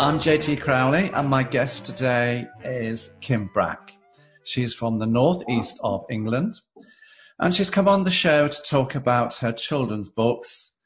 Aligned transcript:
I'm 0.00 0.18
JT 0.18 0.62
Crowley, 0.62 1.10
and 1.12 1.28
my 1.28 1.42
guest 1.42 1.84
today 1.84 2.46
is 2.64 3.18
Kim 3.20 3.50
Brack. 3.52 3.92
She's 4.44 4.72
from 4.72 4.98
the 4.98 5.04
northeast 5.04 5.78
of 5.84 6.06
England, 6.08 6.54
and 7.38 7.54
she's 7.54 7.68
come 7.68 7.86
on 7.86 8.04
the 8.04 8.10
show 8.10 8.48
to 8.48 8.62
talk 8.62 8.94
about 8.94 9.34
her 9.34 9.52
children's 9.52 10.08
books, 10.08 10.78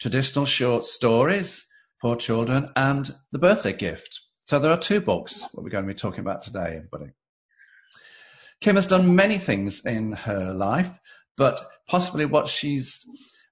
traditional 0.00 0.46
short 0.46 0.82
stories 0.82 1.64
for 2.00 2.16
children, 2.16 2.72
and 2.74 3.12
the 3.30 3.38
birthday 3.38 3.72
gift. 3.72 4.20
So 4.40 4.58
there 4.58 4.72
are 4.72 4.78
two 4.78 5.00
books 5.00 5.42
that 5.42 5.62
we're 5.62 5.70
going 5.70 5.84
to 5.84 5.94
be 5.94 5.94
talking 5.94 6.18
about 6.18 6.42
today, 6.42 6.74
everybody. 6.74 7.12
Kim 8.60 8.74
has 8.74 8.88
done 8.88 9.14
many 9.14 9.38
things 9.38 9.86
in 9.86 10.10
her 10.10 10.52
life, 10.52 10.98
but 11.36 11.60
possibly 11.86 12.24
what 12.24 12.48
she's 12.48 13.00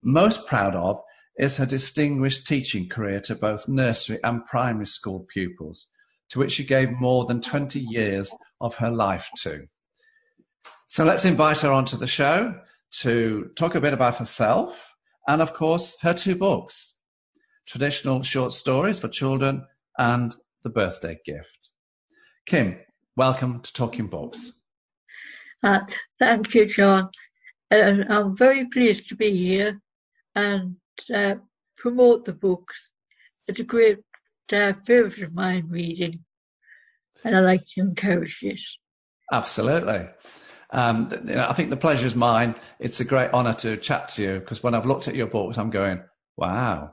most 0.02 0.44
proud 0.44 0.74
of 0.74 1.00
is 1.38 1.56
her 1.56 1.66
distinguished 1.66 2.46
teaching 2.46 2.88
career 2.88 3.20
to 3.20 3.34
both 3.34 3.68
nursery 3.68 4.18
and 4.24 4.44
primary 4.46 4.86
school 4.86 5.26
pupils, 5.32 5.88
to 6.30 6.38
which 6.38 6.52
she 6.52 6.64
gave 6.64 6.90
more 6.92 7.24
than 7.24 7.40
20 7.40 7.80
years 7.80 8.32
of 8.60 8.76
her 8.76 8.90
life 8.90 9.30
to. 9.36 9.66
So 10.88 11.04
let's 11.04 11.24
invite 11.24 11.60
her 11.60 11.72
onto 11.72 11.96
the 11.96 12.06
show 12.06 12.60
to 13.00 13.50
talk 13.56 13.74
a 13.74 13.80
bit 13.80 13.92
about 13.92 14.16
herself 14.16 14.94
and, 15.28 15.42
of 15.42 15.52
course, 15.52 15.96
her 16.02 16.14
two 16.14 16.36
books 16.36 16.94
traditional 17.66 18.22
short 18.22 18.52
stories 18.52 19.00
for 19.00 19.08
children 19.08 19.66
and 19.98 20.36
the 20.62 20.70
birthday 20.70 21.18
gift. 21.26 21.70
Kim, 22.46 22.78
welcome 23.16 23.60
to 23.60 23.72
Talking 23.72 24.06
Books. 24.06 24.52
Uh, 25.62 25.80
thank 26.18 26.54
you, 26.54 26.66
John. 26.66 27.10
Uh, 27.70 28.04
I'm 28.08 28.36
very 28.36 28.66
pleased 28.66 29.08
to 29.08 29.16
be 29.16 29.36
here 29.36 29.80
and 30.36 30.76
uh, 31.12 31.36
promote 31.76 32.24
the 32.24 32.32
books. 32.32 32.90
It's 33.46 33.60
a 33.60 33.64
great 33.64 33.98
uh, 34.52 34.72
favourite 34.84 35.22
of 35.22 35.34
mine 35.34 35.66
reading, 35.68 36.24
and 37.24 37.36
I 37.36 37.40
like 37.40 37.64
to 37.66 37.80
encourage 37.80 38.38
it. 38.42 38.60
Absolutely. 39.32 40.08
Um, 40.70 41.08
you 41.26 41.34
know, 41.34 41.46
I 41.48 41.52
think 41.52 41.70
the 41.70 41.76
pleasure 41.76 42.06
is 42.06 42.14
mine. 42.14 42.54
It's 42.78 43.00
a 43.00 43.04
great 43.04 43.32
honour 43.32 43.54
to 43.54 43.76
chat 43.76 44.08
to 44.10 44.22
you 44.22 44.40
because 44.40 44.62
when 44.62 44.74
I've 44.74 44.86
looked 44.86 45.08
at 45.08 45.14
your 45.14 45.28
books, 45.28 45.58
I'm 45.58 45.70
going, 45.70 46.02
wow, 46.36 46.90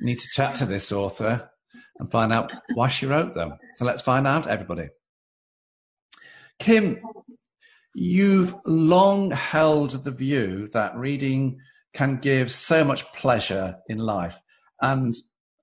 I 0.00 0.04
need 0.04 0.18
to 0.20 0.28
chat 0.32 0.54
to 0.56 0.66
this 0.66 0.92
author 0.92 1.50
and 1.98 2.10
find 2.10 2.32
out 2.32 2.52
why 2.74 2.88
she 2.88 3.06
wrote 3.06 3.34
them. 3.34 3.54
So 3.74 3.84
let's 3.84 4.02
find 4.02 4.26
out, 4.26 4.46
everybody. 4.46 4.88
Kim, 6.58 7.00
you've 7.94 8.54
long 8.64 9.30
held 9.30 9.90
the 10.04 10.10
view 10.10 10.68
that 10.68 10.96
reading 10.96 11.58
can 11.94 12.18
give 12.18 12.50
so 12.50 12.84
much 12.84 13.10
pleasure 13.12 13.76
in 13.88 13.98
life 13.98 14.40
and 14.80 15.14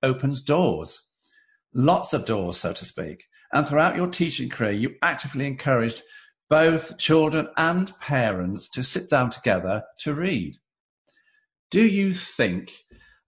opens 0.02 0.42
doors, 0.42 1.08
lots 1.74 2.12
of 2.12 2.24
doors, 2.24 2.58
so 2.58 2.72
to 2.72 2.84
speak. 2.84 3.24
And 3.52 3.66
throughout 3.66 3.96
your 3.96 4.08
teaching 4.08 4.48
career, 4.48 4.72
you 4.72 4.94
actively 5.02 5.46
encouraged 5.46 6.02
both 6.48 6.98
children 6.98 7.48
and 7.56 7.92
parents 8.00 8.68
to 8.70 8.84
sit 8.84 9.10
down 9.10 9.30
together 9.30 9.82
to 10.00 10.14
read. 10.14 10.56
Do 11.70 11.84
you 11.84 12.12
think 12.12 12.72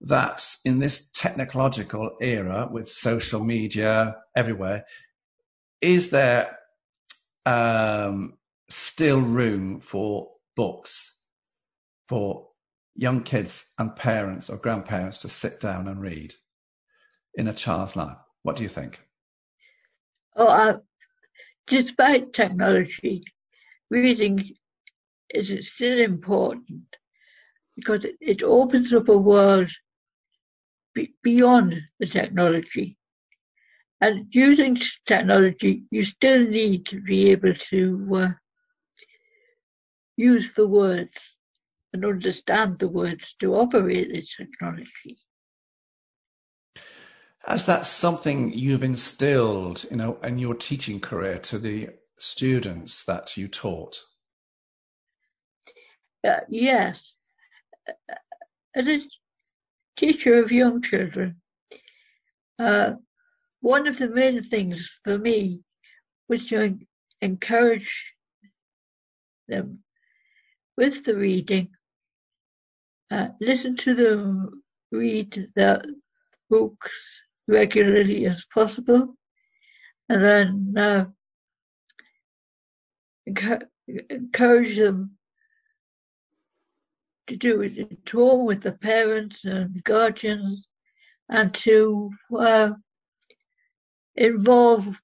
that 0.01 0.47
in 0.65 0.79
this 0.79 1.11
technological 1.13 2.17
era 2.21 2.69
with 2.71 2.89
social 2.89 3.45
media 3.45 4.17
everywhere, 4.37 4.85
is 5.81 6.11
there 6.11 6.57
um, 7.47 8.35
still 8.69 9.21
room 9.21 9.81
for 9.81 10.31
books 10.57 11.21
for 12.09 12.48
young 12.99 13.23
kids 13.23 13.65
and 13.79 13.95
parents 13.95 14.51
or 14.51 14.57
grandparents 14.57 15.19
to 15.19 15.29
sit 15.29 15.61
down 15.61 15.87
and 15.87 16.01
read 16.01 16.35
in 17.35 17.47
a 17.47 17.55
child's 17.55 17.95
life? 17.95 18.17
What 18.43 18.57
do 18.57 18.65
you 18.65 18.69
think? 18.69 19.01
Oh, 20.35 20.49
uh, 20.49 20.79
despite 21.69 22.33
technology, 22.33 23.23
reading 23.89 24.57
is 25.31 25.73
still 25.73 26.01
important 26.01 26.97
because 27.77 28.05
it, 28.21 28.43
opens 28.43 28.93
up 28.93 29.09
a 29.09 29.17
world 29.17 29.71
be, 30.95 31.15
beyond 31.23 31.81
the 32.01 32.07
technology. 32.07 32.99
And 34.01 34.27
using 34.31 34.77
technology, 35.07 35.85
you 35.93 36.05
still 36.05 36.49
need 36.49 36.87
to 36.87 37.01
be 37.01 37.31
able 37.31 37.55
to 37.55 38.09
uh, 38.15 38.29
use 40.17 40.53
the 40.55 40.67
words 40.67 41.38
and 41.93 42.05
understand 42.05 42.79
the 42.79 42.89
words 42.89 43.35
to 43.41 43.55
operate 43.55 44.13
the 44.13 44.23
technology. 44.23 45.19
As 47.47 47.65
that's 47.65 47.89
something 47.89 48.53
you've 48.53 48.83
instilled, 48.83 49.85
you 49.91 49.97
know, 49.97 50.19
in 50.23 50.39
your 50.39 50.55
teaching 50.55 51.01
career 51.01 51.39
to 51.39 51.59
the 51.59 51.91
students 52.19 53.05
that 53.05 53.37
you 53.37 53.49
taught? 53.49 54.03
Uh, 56.27 56.41
yes. 56.49 57.17
As 58.75 58.89
a 58.89 59.01
teacher 59.97 60.43
of 60.43 60.53
young 60.53 60.83
children, 60.83 61.41
uh, 62.59 62.93
one 63.61 63.87
of 63.87 63.99
the 63.99 64.09
main 64.09 64.43
things 64.43 64.91
for 65.05 65.17
me 65.17 65.61
was 66.29 66.47
to 66.49 66.79
encourage 67.23 68.13
them 69.49 69.79
with 70.77 71.05
the 71.05 71.17
reading 71.17 71.71
uh, 73.11 73.29
listen 73.41 73.77
to 73.77 73.95
them 73.95 74.63
read 74.91 75.51
the 75.55 75.95
books 76.51 77.23
regularly 77.47 78.27
as 78.27 78.45
possible, 78.53 79.15
and 80.09 80.25
then 80.25 80.75
uh, 80.77 81.05
encourage 84.11 84.77
them 84.77 85.17
to 87.27 87.37
do 87.37 87.61
it 87.63 87.79
at 87.79 88.11
home 88.11 88.47
with 88.47 88.63
the 88.63 88.73
parents 88.73 89.45
and 89.45 89.83
guardians, 89.85 90.67
and 91.29 91.53
to 91.55 92.11
uh, 92.39 92.73
involve 94.17 94.99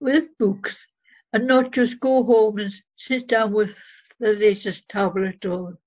with 0.00 0.28
books 0.38 0.86
and 1.32 1.46
not 1.46 1.72
just 1.72 1.98
go 2.00 2.22
home 2.22 2.58
and 2.58 2.72
sit 2.96 3.26
down 3.26 3.52
with 3.52 3.74
the 4.20 4.32
latest 4.34 4.88
tablet 4.88 5.44
or 5.44 5.78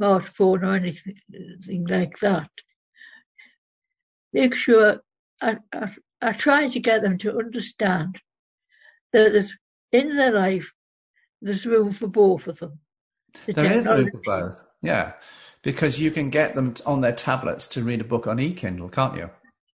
smartphone 0.00 0.62
or 0.62 0.74
anything 0.74 1.86
like 1.86 2.18
that. 2.18 2.50
Make 4.32 4.54
sure 4.54 5.00
I, 5.40 5.58
I, 5.72 5.94
I 6.20 6.32
try 6.32 6.68
to 6.68 6.80
get 6.80 7.02
them 7.02 7.18
to 7.18 7.38
understand 7.38 8.18
that 9.12 9.32
there's, 9.32 9.56
in 9.92 10.16
their 10.16 10.32
life 10.32 10.72
there's 11.40 11.64
room 11.64 11.92
for 11.92 12.08
both 12.08 12.48
of 12.48 12.58
them. 12.58 12.78
The 13.46 13.52
there 13.52 13.72
is 13.72 13.86
room 13.86 14.10
for 14.10 14.18
both, 14.18 14.62
yeah, 14.82 15.12
because 15.62 16.00
you 16.00 16.10
can 16.10 16.30
get 16.30 16.54
them 16.54 16.74
on 16.84 17.00
their 17.00 17.12
tablets 17.12 17.68
to 17.68 17.82
read 17.82 18.00
a 18.00 18.04
book 18.04 18.26
on 18.26 18.40
e-Kindle, 18.40 18.88
can't 18.88 19.16
you? 19.16 19.30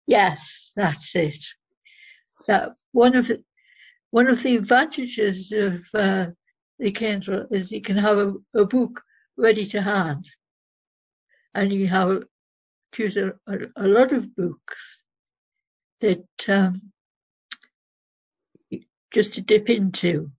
Yes, 0.05 0.71
that's 0.75 1.15
it. 1.15 1.43
That 2.47 2.71
one 2.91 3.15
of 3.15 3.27
the 3.27 3.43
one 4.11 4.27
of 4.27 4.43
the 4.43 4.57
advantages 4.57 5.51
of 5.51 5.83
uh, 5.93 6.27
the 6.79 6.91
Kindle 6.91 7.47
is 7.51 7.71
you 7.71 7.81
can 7.81 7.97
have 7.97 8.17
a, 8.17 8.33
a 8.55 8.65
book 8.65 9.01
ready 9.37 9.65
to 9.67 9.81
hand, 9.81 10.29
and 11.53 11.71
you 11.71 11.87
have 11.87 12.23
choose 12.93 13.17
a, 13.17 13.33
a, 13.47 13.57
a 13.77 13.87
lot 13.87 14.11
of 14.11 14.35
books 14.35 15.01
that 16.01 16.25
um, 16.47 16.81
just 19.13 19.33
to 19.33 19.41
dip 19.41 19.69
into, 19.69 20.31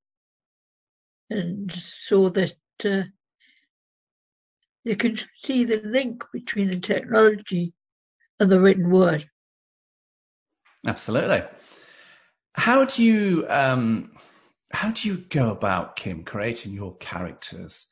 and 1.31 1.73
so 1.73 2.29
that 2.29 2.55
uh, 2.85 3.03
you 4.85 4.97
can 4.97 5.19
see 5.37 5.65
the 5.65 5.81
link 5.85 6.25
between 6.33 6.69
the 6.69 6.81
technology 6.81 7.73
and 8.39 8.51
the 8.51 8.61
written 8.61 8.91
word. 8.91 9.29
Absolutely. 10.87 11.43
How 12.55 12.85
do 12.85 13.03
you 13.03 13.47
um, 13.49 14.13
how 14.75 14.91
do 14.91 15.09
you 15.09 15.19
go 15.31 15.51
about 15.51 15.97
Kim 15.97 16.25
creating 16.25 16.73
your 16.73 16.97
characters 16.97 17.87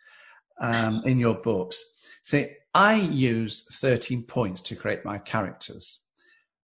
um, 0.61 1.03
in 1.05 1.19
your 1.19 1.35
books? 1.35 1.83
See, 2.25 2.49
I 2.75 2.95
use 2.95 3.67
13 3.73 4.25
points 4.25 4.61
to 4.63 4.77
create 4.77 5.05
my 5.05 5.19
characters. 5.19 6.01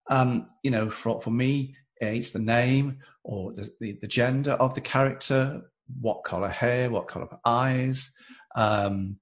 Um, 0.10 0.48
you 0.64 0.72
know, 0.72 0.90
for, 0.90 1.22
for 1.22 1.32
me, 1.32 1.76
it's 2.00 2.30
the 2.30 2.40
name 2.40 3.00
or 3.24 3.54
the, 3.54 3.70
the, 3.80 3.98
the 4.02 4.08
gender 4.08 4.54
of 4.54 4.74
the 4.74 4.82
character, 4.82 5.62
what 6.00 6.24
color 6.24 6.50
hair, 6.50 6.90
what 6.90 7.08
color 7.08 7.28
eyes, 7.44 8.12
um, 8.56 9.18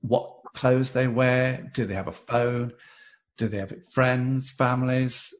what 0.00 0.30
clothes 0.54 0.92
they 0.92 1.08
wear, 1.08 1.70
do 1.74 1.84
they 1.84 1.94
have 1.94 2.08
a 2.08 2.12
phone, 2.12 2.72
do 3.36 3.48
they 3.48 3.58
have 3.58 3.74
friends, 3.92 4.50
families. 4.50 5.34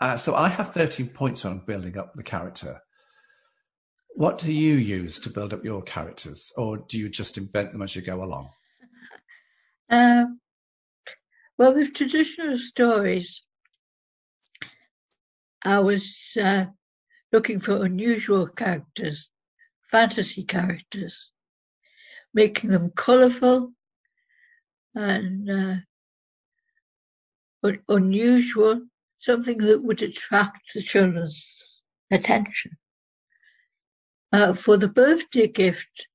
Uh, 0.00 0.16
so 0.16 0.34
I 0.34 0.48
have 0.48 0.74
13 0.74 1.08
points 1.08 1.44
on 1.44 1.64
building 1.66 1.96
up 1.96 2.12
the 2.14 2.22
character. 2.22 2.82
What 4.16 4.38
do 4.38 4.50
you 4.50 4.76
use 4.76 5.20
to 5.20 5.30
build 5.30 5.52
up 5.52 5.62
your 5.62 5.82
characters, 5.82 6.50
or 6.56 6.78
do 6.78 6.98
you 6.98 7.10
just 7.10 7.36
invent 7.36 7.72
them 7.72 7.82
as 7.82 7.94
you 7.94 8.00
go 8.00 8.24
along? 8.24 8.48
Um, 9.90 10.40
well, 11.58 11.74
with 11.74 11.92
traditional 11.92 12.56
stories, 12.56 13.42
I 15.62 15.80
was 15.80 16.34
uh, 16.42 16.64
looking 17.30 17.60
for 17.60 17.84
unusual 17.84 18.46
characters, 18.46 19.28
fantasy 19.90 20.44
characters, 20.44 21.30
making 22.32 22.70
them 22.70 22.92
colourful 22.96 23.70
and 24.94 25.50
uh, 25.50 25.76
un- 27.62 27.82
unusual, 27.90 28.80
something 29.18 29.58
that 29.58 29.82
would 29.82 30.00
attract 30.00 30.72
the 30.74 30.80
children's 30.80 31.82
attention. 32.10 32.78
Uh, 34.32 34.52
for 34.52 34.76
the 34.76 34.88
birthday 34.88 35.46
gift, 35.46 36.08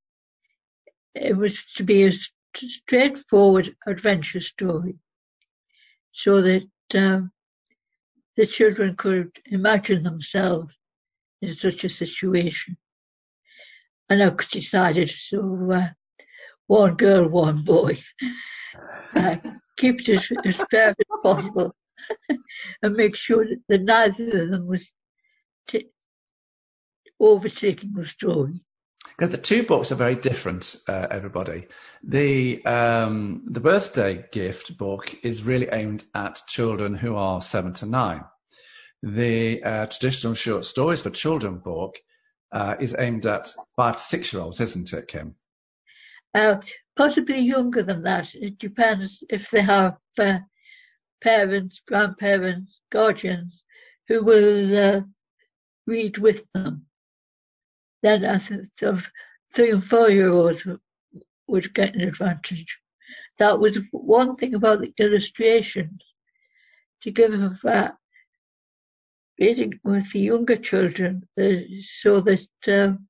it 1.14 1.36
was 1.36 1.64
to 1.76 1.82
be 1.82 2.04
a 2.04 2.12
straightforward 2.54 3.74
adventure 3.86 4.40
story 4.40 4.96
so 6.12 6.42
that 6.42 6.68
um, 6.94 7.30
the 8.36 8.46
children 8.46 8.94
could 8.94 9.30
imagine 9.46 10.02
themselves 10.02 10.72
in 11.40 11.54
such 11.54 11.84
a 11.84 11.88
situation. 11.88 12.76
And 14.08 14.22
I 14.22 14.30
decided 14.50 15.10
to 15.30 15.72
uh, 15.72 15.88
one 16.66 16.94
girl, 16.96 17.28
one 17.28 17.62
boy. 17.62 17.98
uh, 19.16 19.36
keep 19.76 20.00
it 20.00 20.08
as, 20.44 20.56
fair 20.70 20.88
as 20.88 21.20
possible 21.22 21.74
and 22.82 22.96
make 22.96 23.16
sure 23.16 23.46
that 23.68 23.82
neither 23.82 24.42
of 24.42 24.50
them 24.50 24.66
was 24.66 24.90
t- 25.66 25.88
overtaking 27.22 27.92
the 27.94 28.04
story. 28.04 28.62
Because 29.08 29.30
the 29.30 29.38
two 29.38 29.62
books 29.62 29.92
are 29.92 29.96
very 29.96 30.14
different, 30.14 30.76
uh, 30.88 31.06
everybody. 31.10 31.66
The 32.02 32.64
um, 32.64 33.44
the 33.46 33.60
birthday 33.60 34.24
gift 34.32 34.76
book 34.76 35.14
is 35.22 35.42
really 35.42 35.68
aimed 35.70 36.04
at 36.14 36.42
children 36.48 36.94
who 36.94 37.14
are 37.16 37.40
seven 37.42 37.72
to 37.74 37.86
nine. 37.86 38.24
The 39.02 39.62
uh, 39.62 39.86
traditional 39.86 40.34
short 40.34 40.64
stories 40.64 41.02
for 41.02 41.10
children 41.10 41.58
book 41.58 41.96
uh, 42.52 42.76
is 42.80 42.96
aimed 42.98 43.26
at 43.26 43.52
five 43.76 43.96
to 43.96 44.02
six 44.02 44.32
year 44.32 44.42
olds, 44.42 44.60
isn't 44.60 44.92
it, 44.92 45.08
Kim? 45.08 45.34
Uh, 46.34 46.56
possibly 46.96 47.38
younger 47.38 47.82
than 47.82 48.02
that. 48.02 48.34
It 48.34 48.58
depends 48.58 49.22
if 49.30 49.50
they 49.50 49.62
have 49.62 49.98
uh, 50.18 50.38
parents, 51.20 51.82
grandparents, 51.86 52.80
guardians 52.90 53.64
who 54.08 54.24
will 54.24 54.78
uh, 54.78 55.00
read 55.86 56.18
with 56.18 56.44
them. 56.54 56.86
Then 58.02 58.24
I 58.24 58.38
sort 58.38 58.68
of 58.82 59.10
three 59.54 59.70
and 59.70 59.84
four 59.84 60.10
year 60.10 60.30
olds 60.30 60.66
would 61.46 61.74
get 61.74 61.94
an 61.94 62.02
advantage. 62.02 62.78
That 63.38 63.58
was 63.58 63.78
one 63.90 64.36
thing 64.36 64.54
about 64.54 64.80
the 64.80 64.92
illustrations 64.98 66.02
to 67.02 67.10
give 67.10 67.32
them 67.32 67.58
that 67.62 67.94
reading 69.38 69.78
with 69.82 70.10
the 70.12 70.20
younger 70.20 70.56
children 70.56 71.26
so 71.80 72.20
that 72.20 72.46
um, 72.68 73.06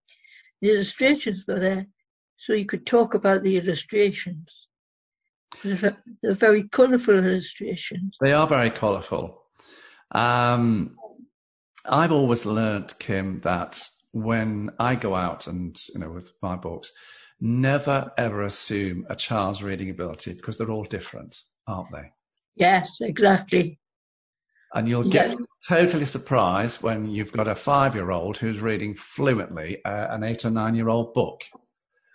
the 0.61 0.71
illustrations 0.71 1.44
were 1.47 1.61
there 1.61 1.87
so 2.37 2.55
you 2.55 2.67
could 2.67 2.87
talk 2.87 3.15
about 3.15 3.43
the 3.43 3.56
illustrations. 3.56 4.49
They're 5.62 5.97
very 6.23 6.65
colourful 6.65 7.19
illustrations. 7.19 8.17
They 8.21 8.33
are 8.33 8.47
very 8.47 8.71
colourful. 8.71 9.43
Um, 10.11 10.97
I've 11.85 12.11
always 12.11 12.47
learnt, 12.47 12.99
Kim, 12.99 13.39
that 13.41 13.81
when 14.12 14.70
I 14.79 14.94
go 14.94 15.14
out 15.14 15.47
and, 15.47 15.76
you 15.94 16.00
know, 16.00 16.11
with 16.11 16.32
my 16.43 16.56
books, 16.56 16.93
never 17.41 18.12
ever 18.17 18.43
assume 18.43 19.06
a 19.09 19.17
child's 19.17 19.62
reading 19.62 19.91
ability 19.91 20.35
because 20.35 20.56
they're 20.56 20.70
all 20.70 20.85
different, 20.85 21.41
aren't 21.67 21.91
they? 21.93 22.12
Yes, 22.55 22.99
exactly. 23.00 23.81
And 24.75 24.88
you'll 24.88 25.05
get 25.05 25.31
yeah. 25.31 25.37
totally 25.69 26.05
surprised 26.05 26.82
when 26.82 27.11
you've 27.11 27.32
got 27.32 27.49
a 27.49 27.55
five 27.55 27.94
year 27.94 28.11
old 28.11 28.38
who's 28.38 28.62
reading 28.62 28.94
fluently 28.94 29.85
uh, 29.85 30.06
an 30.11 30.23
eight 30.23 30.44
or 30.44 30.50
nine 30.50 30.75
year 30.75 30.88
old 30.88 31.12
book. 31.15 31.43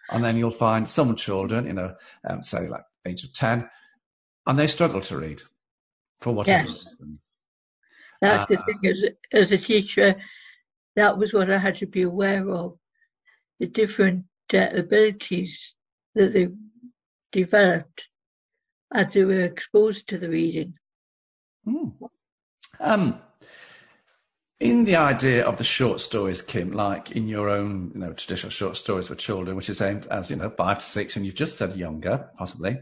And 0.10 0.24
then 0.24 0.38
you'll 0.38 0.52
find 0.52 0.88
some 0.88 1.16
children, 1.16 1.68
you 1.68 1.74
know, 1.74 1.94
um, 2.28 2.42
say 2.42 2.68
like 2.68 2.84
age 3.06 3.24
of 3.24 3.34
10, 3.34 3.70
and 4.48 4.58
they 4.58 4.68
struggle 4.68 5.02
to 5.02 5.18
read 5.18 5.42
for 6.22 6.34
whatever 6.34 6.68
yes. 6.68 6.86
reasons. 7.00 7.36
That's 8.22 8.52
uh, 8.52 8.56
the 8.56 8.64
thing, 8.64 8.92
as, 8.92 9.04
as 9.34 9.52
a 9.52 9.58
teacher, 9.58 10.16
that 10.98 11.18
was 11.18 11.32
what 11.32 11.52
I 11.52 11.60
had 11.60 11.76
to 11.76 11.86
be 11.86 12.02
aware 12.02 12.50
of 12.50 12.76
the 13.60 13.68
different 13.68 14.26
uh, 14.54 14.68
abilities 14.74 15.76
that 16.16 16.34
they 16.34 16.50
developed 17.32 18.06
as 18.92 19.14
they 19.14 19.24
were 19.24 19.42
exposed 19.42 20.10
to 20.10 20.18
the 20.18 20.28
reading. 20.28 20.74
Mm. 21.68 21.94
Um, 22.80 23.22
in 24.60 24.86
the 24.86 24.96
idea 24.96 25.46
of 25.46 25.60
the 25.60 25.64
short 25.64 26.00
stories, 26.00 26.42
Kim, 26.42 26.72
like 26.72 27.12
in 27.12 27.28
your 27.28 27.48
own, 27.48 27.92
you 27.94 28.00
know, 28.00 28.14
traditional 28.14 28.50
short 28.50 28.76
stories 28.76 29.08
for 29.08 29.16
children, 29.16 29.56
which 29.56 29.70
is 29.70 29.82
aimed 29.82 30.08
as, 30.08 30.32
you 30.32 30.36
know, 30.36 30.50
five 30.50 30.80
to 30.80 30.86
six, 30.86 31.16
and 31.16 31.26
you've 31.26 31.36
just 31.36 31.60
said 31.60 31.76
younger, 31.76 32.32
possibly, 32.38 32.80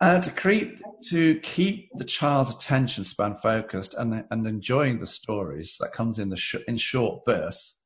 uh, 0.00 0.20
to 0.20 0.30
create, 0.30 0.78
to 1.08 1.38
keep 1.40 1.90
the 1.94 2.04
child's 2.04 2.50
attention 2.50 3.04
span 3.04 3.34
focused 3.36 3.94
and, 3.94 4.24
and 4.30 4.46
enjoying 4.46 4.98
the 4.98 5.06
stories 5.06 5.76
that 5.80 5.92
comes 5.92 6.18
in 6.18 6.28
the 6.28 6.36
sh- 6.36 6.56
in 6.66 6.76
short 6.76 7.24
bursts, 7.24 7.80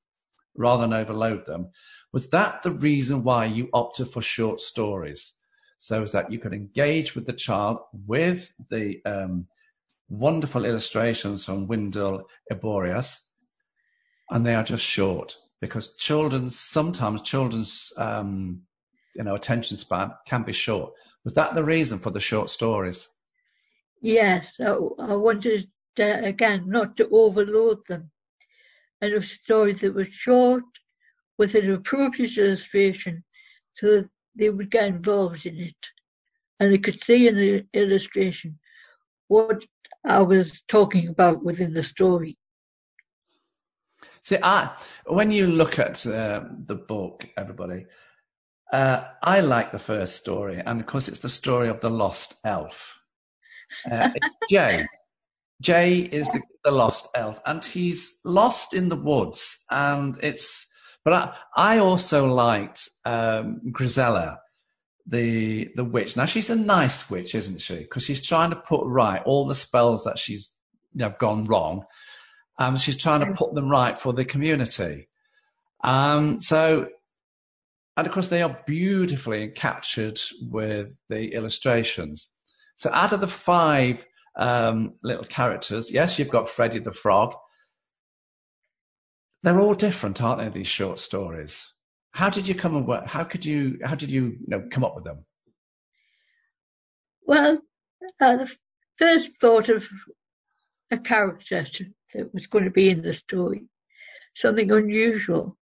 rather 0.56 0.82
than 0.82 0.92
overload 0.92 1.46
them, 1.46 1.70
was 2.12 2.28
that 2.30 2.62
the 2.62 2.70
reason 2.70 3.24
why 3.24 3.46
you 3.46 3.68
opted 3.72 4.08
for 4.08 4.20
short 4.20 4.60
stories? 4.60 5.32
So 5.78 6.02
is 6.02 6.12
that 6.12 6.30
you 6.30 6.38
could 6.38 6.52
engage 6.52 7.14
with 7.14 7.26
the 7.26 7.32
child 7.32 7.78
with 8.06 8.52
the 8.70 9.00
um, 9.04 9.48
wonderful 10.08 10.64
illustrations 10.64 11.44
from 11.44 11.66
Wendell 11.66 12.24
Eborius, 12.52 13.18
and 14.30 14.44
they 14.44 14.54
are 14.54 14.62
just 14.62 14.84
short 14.84 15.36
because 15.60 15.96
children's 15.96 16.58
sometimes 16.58 17.22
children's 17.22 17.92
um, 17.96 18.62
you 19.16 19.24
know 19.24 19.34
attention 19.34 19.76
span 19.76 20.12
can 20.26 20.42
be 20.42 20.52
short. 20.52 20.92
Was 21.24 21.34
that 21.34 21.54
the 21.54 21.64
reason 21.64 21.98
for 21.98 22.10
the 22.10 22.20
short 22.20 22.50
stories? 22.50 23.08
Yes, 24.00 24.56
I, 24.60 24.72
I 24.72 25.14
wanted 25.14 25.68
uh, 25.98 26.20
again 26.22 26.64
not 26.66 26.96
to 26.96 27.08
overload 27.10 27.86
them, 27.86 28.10
and 29.00 29.14
a 29.14 29.22
story 29.22 29.74
that 29.74 29.94
was 29.94 30.08
short 30.08 30.64
with 31.38 31.54
an 31.54 31.72
appropriate 31.72 32.36
illustration, 32.36 33.24
so 33.74 33.86
that 33.86 34.08
they 34.34 34.50
would 34.50 34.70
get 34.70 34.88
involved 34.88 35.46
in 35.46 35.58
it, 35.58 35.76
and 36.58 36.72
they 36.72 36.78
could 36.78 37.02
see 37.04 37.28
in 37.28 37.36
the 37.36 37.64
illustration 37.72 38.58
what 39.28 39.64
I 40.04 40.20
was 40.22 40.62
talking 40.68 41.08
about 41.08 41.44
within 41.44 41.72
the 41.72 41.84
story. 41.84 42.36
See, 44.24 44.38
I, 44.42 44.70
when 45.06 45.30
you 45.30 45.46
look 45.46 45.78
at 45.78 46.04
uh, 46.06 46.44
the 46.66 46.76
book, 46.76 47.28
everybody, 47.36 47.86
uh, 48.72 49.04
I 49.22 49.40
like 49.40 49.70
the 49.70 49.78
first 49.78 50.16
story, 50.16 50.60
and 50.64 50.80
of 50.80 50.86
course, 50.86 51.08
it's 51.08 51.20
the 51.20 51.28
story 51.28 51.68
of 51.68 51.80
the 51.80 51.90
lost 51.90 52.34
elf. 52.44 52.98
Uh, 53.90 54.10
it's 54.14 54.36
Jay. 54.50 54.86
Jay 55.60 55.98
is 55.98 56.26
the, 56.28 56.40
the, 56.64 56.72
lost 56.72 57.08
elf, 57.14 57.40
and 57.46 57.64
he's 57.64 58.18
lost 58.24 58.74
in 58.74 58.88
the 58.88 58.96
woods. 58.96 59.64
And 59.70 60.18
it's, 60.22 60.66
but 61.04 61.12
I, 61.12 61.34
I 61.74 61.78
also 61.78 62.26
liked 62.32 62.88
um, 63.04 63.60
Grisella, 63.70 64.38
the 65.06 65.70
the 65.76 65.84
witch. 65.84 66.16
Now 66.16 66.24
she's 66.24 66.50
a 66.50 66.56
nice 66.56 67.08
witch, 67.10 67.34
isn't 67.34 67.60
she? 67.60 67.76
Because 67.76 68.04
she's 68.04 68.26
trying 68.26 68.50
to 68.50 68.56
put 68.56 68.86
right 68.86 69.22
all 69.24 69.46
the 69.46 69.54
spells 69.54 70.04
that 70.04 70.18
she's 70.18 70.54
you 70.94 71.00
know 71.00 71.14
gone 71.20 71.44
wrong, 71.44 71.84
and 72.58 72.80
she's 72.80 72.96
trying 72.96 73.20
to 73.20 73.32
put 73.32 73.54
them 73.54 73.68
right 73.68 73.98
for 73.98 74.12
the 74.12 74.24
community. 74.24 75.08
Um, 75.84 76.40
so, 76.40 76.88
and 77.96 78.06
of 78.06 78.12
course 78.12 78.28
they 78.28 78.42
are 78.42 78.62
beautifully 78.66 79.48
captured 79.48 80.18
with 80.40 80.98
the 81.08 81.34
illustrations. 81.34 82.32
So 82.76 82.90
out 82.92 83.12
of 83.12 83.20
the 83.20 83.28
five 83.28 84.06
um, 84.36 84.94
little 85.02 85.24
characters, 85.24 85.92
yes, 85.92 86.18
you've 86.18 86.28
got 86.28 86.48
Freddie 86.48 86.78
the 86.78 86.92
Frog. 86.92 87.34
They're 89.42 89.60
all 89.60 89.74
different, 89.74 90.22
aren't 90.22 90.40
they? 90.40 90.48
These 90.48 90.68
short 90.68 90.98
stories. 90.98 91.72
How 92.12 92.30
did 92.30 92.46
you 92.46 92.54
come 92.54 92.76
and? 92.76 93.06
How 93.06 93.24
could 93.24 93.44
you? 93.44 93.78
How 93.84 93.94
did 93.94 94.10
you, 94.10 94.24
you 94.24 94.46
know, 94.46 94.68
come 94.70 94.84
up 94.84 94.94
with 94.94 95.04
them? 95.04 95.24
Well, 97.24 97.58
uh, 98.20 98.36
the 98.36 98.54
first 98.96 99.40
thought 99.40 99.68
of 99.68 99.88
a 100.90 100.98
character 100.98 101.64
that 102.14 102.34
was 102.34 102.46
going 102.46 102.64
to 102.64 102.70
be 102.70 102.90
in 102.90 103.02
the 103.02 103.14
story, 103.14 103.64
something 104.34 104.70
unusual. 104.70 105.56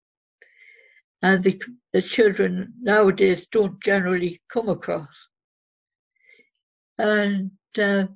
And 1.21 1.43
the, 1.43 1.61
the 1.93 2.01
children 2.01 2.73
nowadays 2.81 3.47
don't 3.47 3.81
generally 3.81 4.41
come 4.49 4.69
across. 4.69 5.27
And 6.97 7.51
uh, 7.79 8.07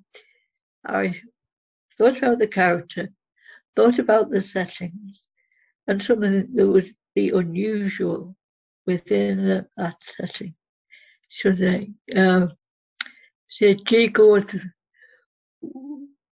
I 0.86 1.14
thought 1.98 2.18
about 2.18 2.40
the 2.40 2.48
character, 2.48 3.10
thought 3.76 4.00
about 4.00 4.30
the 4.30 4.42
settings, 4.42 5.24
and 5.88 6.02
something 6.02 6.48
that 6.54 6.68
would 6.68 6.94
be 7.16 7.30
unusual 7.30 8.36
within 8.86 9.46
the, 9.46 9.68
that 9.78 9.98
setting. 10.18 10.56
So 11.30 11.52
they 11.52 11.92
uh, 12.16 12.48
say 13.50 13.76
Jay 13.76 14.08
goes 14.08 14.56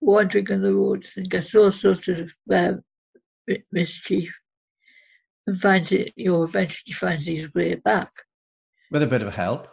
wandering 0.01 0.51
on 0.51 0.61
the 0.61 0.73
roads 0.73 1.13
and 1.17 1.29
gets 1.29 1.55
all 1.55 1.71
sorts 1.71 2.07
of 2.07 2.31
uh, 2.53 2.73
mischief 3.71 4.33
and 5.47 5.59
finds 5.59 5.91
it, 5.91 6.13
you 6.15 6.31
know, 6.31 6.43
eventually 6.43 6.93
finds 6.93 7.25
his 7.25 7.53
way 7.53 7.75
back. 7.75 8.11
With 8.91 9.03
a 9.03 9.07
bit 9.07 9.21
of 9.21 9.35
help. 9.35 9.67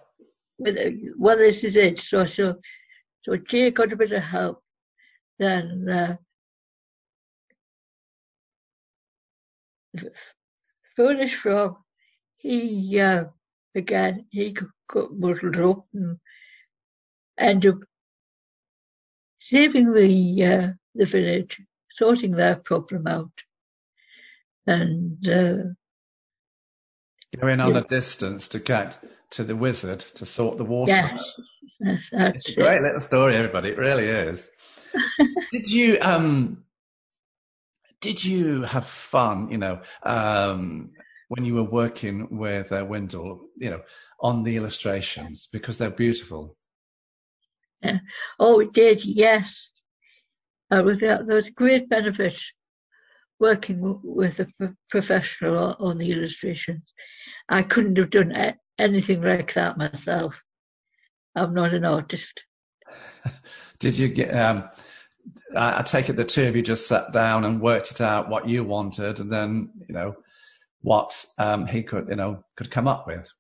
With 0.59 0.77
well, 1.17 1.39
this 1.39 1.65
is 1.65 1.77
it. 1.77 1.99
So, 1.99 2.27
so, 2.27 2.57
so 3.23 3.37
Jay 3.37 3.71
got 3.71 3.93
a 3.93 3.97
bit 3.97 4.12
of 4.12 4.23
help. 4.23 4.62
Then, 5.39 5.89
uh, 5.89 6.17
Foolish 10.97 11.35
Frog, 11.37 11.77
he, 12.37 13.00
uh, 13.00 13.25
again, 13.75 14.27
he 14.31 14.57
got 14.89 15.12
muddled 15.12 15.57
up 15.57 15.87
and 15.95 16.19
ended 17.39 17.75
up 17.75 17.81
saving 19.41 19.93
the 19.93 20.45
uh, 20.45 20.69
the 20.95 21.07
village, 21.07 21.61
sorting 21.91 22.33
their 22.33 22.57
problem 22.57 23.07
out, 23.07 23.33
and 24.67 25.29
uh, 25.29 25.57
going 27.38 27.61
on 27.61 27.75
yeah. 27.75 27.81
a 27.81 27.85
distance 27.85 28.49
to 28.49 28.59
get 28.59 28.99
to 29.31 29.45
the 29.45 29.57
wizard 29.57 30.00
to 30.00 30.26
sort 30.26 30.59
the 30.59 30.64
water. 30.64 30.93
Yes, 30.93 31.33
yes 31.81 32.11
it's 32.12 32.49
a 32.50 32.55
great 32.55 32.83
little 32.83 33.00
story, 33.00 33.37
everybody. 33.37 33.71
It 33.71 33.79
really 33.79 34.07
is. 34.07 34.49
did 35.50 35.71
you 35.71 35.99
um? 36.02 36.64
Did 38.00 38.25
you 38.25 38.62
have 38.62 38.87
fun? 38.87 39.50
You 39.50 39.59
know, 39.59 39.83
um, 40.02 40.87
when 41.29 41.45
you 41.45 41.55
were 41.55 41.62
working 41.62 42.26
with 42.31 42.73
uh, 42.73 42.85
Wendell, 42.85 43.49
you 43.57 43.71
know, 43.71 43.83
on 44.21 44.43
the 44.43 44.57
illustrations 44.57 45.47
because 45.52 45.79
they're 45.79 45.90
beautiful. 45.90 46.57
Yeah. 47.83 47.99
Oh, 48.38 48.61
it 48.61 48.73
did, 48.73 49.05
yes. 49.05 49.71
Uh, 50.71 50.83
was, 50.85 51.00
there 51.00 51.25
was 51.25 51.49
a 51.49 51.52
great 51.52 51.88
benefit 51.88 52.38
working 53.40 53.99
with 54.04 54.38
a 54.38 54.75
professional 54.90 55.75
on 55.80 55.99
the 55.99 56.12
illustrations. 56.12 56.82
I 57.49 57.62
couldn't 57.62 57.97
have 57.97 58.11
done 58.11 58.54
anything 58.78 59.23
like 59.23 59.54
that 59.54 59.78
myself. 59.78 60.40
I'm 61.35 61.54
not 61.54 61.75
an 61.75 61.85
artist. 61.85 62.44
Did 63.78 63.99
you 63.99 64.09
get? 64.09 64.37
Um, 64.37 64.68
I 65.56 65.82
take 65.82 66.09
it 66.09 66.16
the 66.16 66.25
two 66.25 66.47
of 66.47 66.56
you 66.56 66.62
just 66.62 66.87
sat 66.87 67.12
down 67.12 67.44
and 67.44 67.61
worked 67.61 67.90
it 67.90 68.00
out 68.00 68.28
what 68.28 68.49
you 68.49 68.64
wanted, 68.64 69.20
and 69.20 69.32
then 69.32 69.70
you 69.88 69.94
know 69.94 70.16
what 70.82 71.25
um, 71.38 71.66
he 71.66 71.82
could, 71.82 72.09
you 72.09 72.16
know, 72.16 72.42
could 72.56 72.70
come 72.70 72.88
up 72.88 73.06
with. 73.06 73.30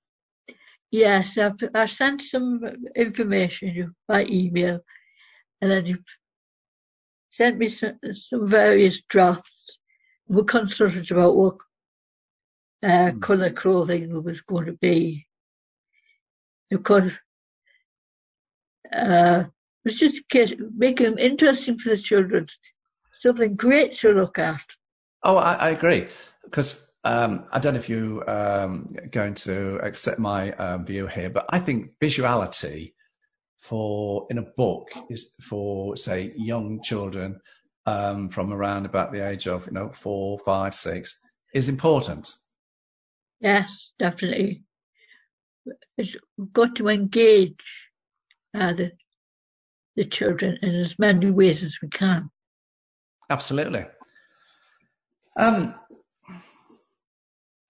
Yes, 0.90 1.38
I've, 1.38 1.54
I 1.74 1.86
sent 1.86 2.22
some 2.22 2.60
information 2.96 3.94
by 4.08 4.24
email, 4.26 4.80
and 5.60 5.70
then 5.70 5.86
you 5.86 5.98
sent 7.30 7.58
me 7.58 7.68
some, 7.68 7.98
some 8.12 8.46
various 8.46 9.02
drafts. 9.02 9.59
We 10.30 10.44
consulted 10.44 11.10
about 11.10 11.36
what 11.36 11.56
uh, 12.82 13.10
mm. 13.10 13.20
colour 13.20 13.50
clothing 13.50 14.22
was 14.22 14.40
going 14.40 14.66
to 14.66 14.72
be. 14.74 15.26
Because 16.70 17.18
uh, 18.94 19.44
it 19.46 19.50
was 19.84 19.98
just 19.98 20.22
making 20.76 21.06
them 21.06 21.18
interesting 21.18 21.78
for 21.78 21.90
the 21.90 21.96
children, 21.96 22.46
something 23.16 23.56
great 23.56 23.94
to 23.98 24.12
look 24.12 24.38
at. 24.38 24.62
Oh, 25.24 25.36
I, 25.36 25.54
I 25.54 25.68
agree. 25.70 26.06
Because 26.44 26.90
um, 27.04 27.46
I 27.52 27.58
don't 27.58 27.74
know 27.74 27.80
if 27.80 27.88
you 27.88 28.22
um, 28.28 28.88
going 29.10 29.34
to 29.34 29.78
accept 29.82 30.20
my 30.20 30.52
uh, 30.52 30.78
view 30.78 31.06
here, 31.08 31.30
but 31.30 31.46
I 31.50 31.58
think 31.58 31.98
visuality 32.00 32.92
for 33.58 34.26
in 34.30 34.38
a 34.38 34.42
book 34.56 34.88
is 35.10 35.32
for 35.40 35.96
say 35.96 36.32
young 36.36 36.82
children 36.82 37.40
um, 37.86 38.28
from 38.28 38.52
around 38.52 38.86
about 38.86 39.12
the 39.12 39.26
age 39.26 39.46
of 39.46 39.66
you 39.66 39.72
know 39.72 39.90
four, 39.90 40.38
five, 40.38 40.74
six 40.74 41.18
is 41.54 41.68
important. 41.68 42.32
Yes, 43.40 43.92
definitely. 43.98 44.64
It's, 45.96 46.16
we've 46.36 46.52
got 46.52 46.76
to 46.76 46.88
engage 46.88 47.64
uh, 48.54 48.72
the 48.72 48.92
the 49.96 50.04
children 50.04 50.58
in 50.62 50.74
as 50.76 50.98
many 50.98 51.30
ways 51.30 51.62
as 51.62 51.78
we 51.82 51.88
can. 51.88 52.30
Absolutely. 53.28 53.86
Um, 55.36 55.74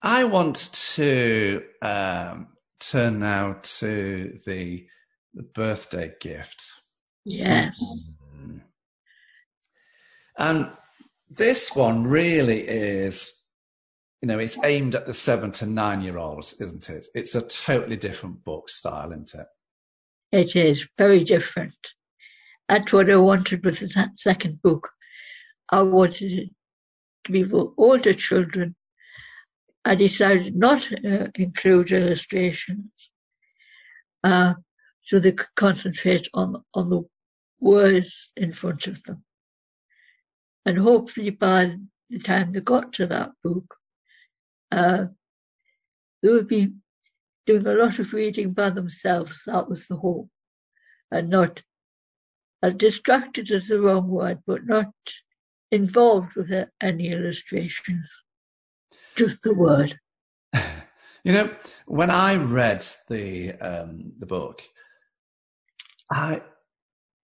I 0.01 0.23
want 0.23 0.71
to 0.95 1.63
um, 1.81 2.47
turn 2.79 3.19
now 3.19 3.57
to 3.61 4.37
the, 4.45 4.87
the 5.33 5.43
birthday 5.43 6.13
gift. 6.19 6.63
Yes. 7.25 7.79
And 10.41 10.71
this 11.29 11.75
one 11.75 12.03
really 12.03 12.67
is, 12.67 13.31
you 14.21 14.27
know, 14.27 14.39
it's 14.39 14.57
aimed 14.63 14.95
at 14.95 15.05
the 15.05 15.13
seven 15.13 15.51
to 15.53 15.67
nine 15.67 16.01
year 16.01 16.17
olds, 16.17 16.59
isn't 16.59 16.89
it? 16.89 17.05
It's 17.13 17.35
a 17.35 17.47
totally 17.47 17.95
different 17.95 18.43
book 18.43 18.67
style, 18.67 19.11
isn't 19.11 19.35
it? 19.35 19.45
It 20.31 20.55
is 20.55 20.89
very 20.97 21.23
different. 21.23 21.77
That's 22.67 22.91
what 22.91 23.11
I 23.11 23.17
wanted 23.17 23.63
with 23.63 23.79
the 23.79 24.11
second 24.17 24.61
book. 24.63 24.89
I 25.69 25.83
wanted 25.83 26.31
it 26.31 26.49
to 27.25 27.31
be 27.31 27.43
for 27.43 27.73
older 27.77 28.13
children 28.13 28.75
I 29.83 29.95
decided 29.95 30.55
not 30.55 30.81
to 30.81 31.23
uh, 31.23 31.27
include 31.35 31.91
illustrations 31.91 33.09
uh, 34.23 34.53
so 35.01 35.19
they 35.19 35.31
could 35.31 35.55
concentrate 35.55 36.27
on, 36.33 36.63
on 36.73 36.89
the 36.89 37.01
words 37.59 38.31
in 38.35 38.53
front 38.53 38.87
of 38.87 39.01
them. 39.03 39.23
And 40.65 40.77
hopefully 40.77 41.31
by 41.31 41.75
the 42.09 42.19
time 42.19 42.51
they 42.51 42.61
got 42.61 42.93
to 42.93 43.07
that 43.07 43.31
book, 43.43 43.75
uh, 44.71 45.05
they 46.21 46.29
would 46.29 46.47
be 46.47 46.73
doing 47.45 47.65
a 47.65 47.73
lot 47.73 47.99
of 47.99 48.13
reading 48.13 48.53
by 48.53 48.69
themselves. 48.69 49.41
That 49.45 49.69
was 49.69 49.87
the 49.87 49.97
hope. 49.97 50.29
And 51.11 51.29
not 51.29 51.61
uh, 52.63 52.69
distracted 52.69 53.49
is 53.51 53.67
the 53.67 53.81
wrong 53.81 54.07
word, 54.07 54.39
but 54.45 54.65
not 54.65 54.93
involved 55.71 56.35
with 56.35 56.51
any 56.81 57.09
illustrations 57.09 58.07
just 59.15 59.41
the 59.43 59.53
word. 59.53 59.97
you 61.23 61.33
know, 61.33 61.49
when 61.85 62.09
I 62.09 62.35
read 62.35 62.85
the 63.09 63.53
um, 63.53 64.13
the 64.17 64.25
book, 64.25 64.61
I 66.11 66.41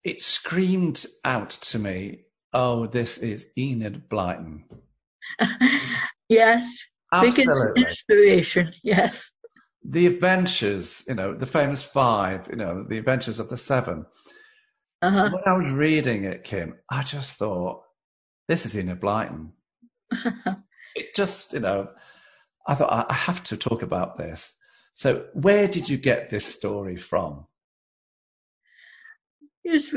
it 0.03 0.21
screamed 0.21 1.05
out 1.25 1.49
to 1.49 1.79
me, 1.79 2.25
"Oh, 2.53 2.87
this 2.87 3.17
is 3.17 3.47
Enid 3.57 4.09
Blyton." 4.09 4.63
yes, 6.29 6.67
Absolutely. 7.13 7.83
inspiration. 7.83 8.73
Yes, 8.83 9.29
the 9.83 10.07
adventures, 10.07 11.05
you 11.07 11.15
know, 11.15 11.33
the 11.33 11.45
famous 11.45 11.81
five, 11.81 12.47
you 12.49 12.57
know, 12.57 12.83
the 12.87 12.97
adventures 12.97 13.39
of 13.39 13.49
the 13.49 13.57
7 13.57 14.05
uh-huh. 15.01 15.29
When 15.31 15.43
I 15.45 15.55
was 15.55 15.71
reading 15.71 16.23
it, 16.23 16.43
Kim, 16.43 16.75
I 16.89 17.03
just 17.03 17.37
thought, 17.37 17.83
"This 18.47 18.65
is 18.65 18.75
Enid 18.75 18.99
Blyton." 18.99 19.51
it 20.95 21.13
just, 21.15 21.53
you 21.53 21.59
know, 21.59 21.89
I 22.67 22.73
thought 22.73 23.05
I 23.07 23.13
have 23.13 23.43
to 23.43 23.57
talk 23.57 23.83
about 23.83 24.17
this. 24.17 24.55
So, 24.95 25.27
where 25.33 25.67
did 25.67 25.87
you 25.87 25.97
get 25.97 26.31
this 26.31 26.45
story 26.45 26.95
from? 26.95 27.45
Just 29.63 29.93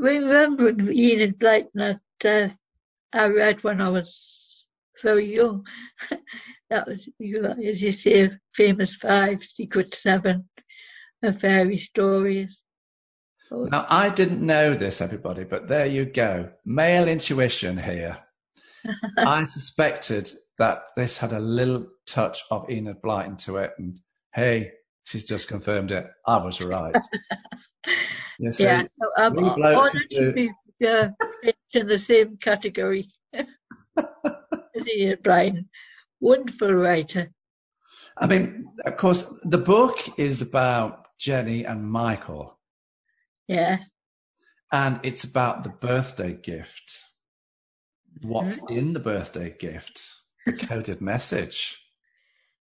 remembering 0.00 0.80
Enid 0.92 1.38
Blyton 1.38 1.70
that 1.74 2.00
uh, 2.24 2.48
I 3.12 3.26
read 3.26 3.62
when 3.62 3.80
I 3.80 3.88
was 3.88 4.64
very 5.02 5.34
young. 5.34 5.66
that 6.70 6.86
was, 6.86 7.08
as 7.64 7.82
you 7.82 7.92
say, 7.92 8.30
famous 8.54 8.94
five, 8.94 9.42
secret 9.42 9.94
seven, 9.94 10.48
and 11.22 11.40
fairy 11.40 11.78
stories. 11.78 12.62
Now, 13.50 13.84
I 13.88 14.10
didn't 14.10 14.46
know 14.46 14.74
this, 14.74 15.00
everybody, 15.00 15.42
but 15.42 15.66
there 15.66 15.86
you 15.86 16.04
go. 16.04 16.50
Male 16.64 17.08
intuition 17.08 17.78
here. 17.78 18.18
I 19.18 19.44
suspected 19.44 20.30
that 20.58 20.82
this 20.96 21.18
had 21.18 21.32
a 21.32 21.40
little 21.40 21.86
touch 22.06 22.42
of 22.50 22.70
Enid 22.70 23.02
Blyton 23.02 23.38
to 23.38 23.56
it. 23.56 23.72
And 23.76 23.98
hey, 24.34 24.72
She's 25.04 25.24
just 25.24 25.48
confirmed 25.48 25.92
it. 25.92 26.06
I 26.26 26.36
was 26.38 26.60
right. 26.60 26.96
You 28.38 28.50
see, 28.52 28.64
yeah, 28.64 28.84
I'm 29.16 29.38
honoured 29.38 30.10
to 30.10 30.32
be 30.32 30.50
uh, 30.86 31.08
in 31.72 31.86
the 31.86 31.98
same 31.98 32.36
category 32.36 33.10
as 33.34 34.88
Enid 34.88 35.22
Blyton. 35.22 35.66
Wonderful 36.20 36.74
writer. 36.74 37.30
I 38.16 38.26
mean, 38.26 38.66
of 38.84 38.96
course, 38.96 39.32
the 39.42 39.58
book 39.58 39.98
is 40.18 40.42
about 40.42 41.06
Jenny 41.18 41.64
and 41.64 41.90
Michael. 41.90 42.58
Yeah. 43.48 43.78
And 44.70 45.00
it's 45.02 45.24
about 45.24 45.64
the 45.64 45.70
birthday 45.70 46.34
gift. 46.34 47.04
What's 48.22 48.56
mm-hmm. 48.56 48.76
in 48.76 48.92
the 48.92 49.00
birthday 49.00 49.54
gift? 49.58 50.06
The 50.46 50.52
coded 50.52 51.00
message. 51.00 51.82